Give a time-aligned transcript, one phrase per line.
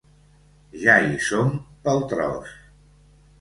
[0.83, 1.51] Ja hi som
[1.85, 2.57] pel tros!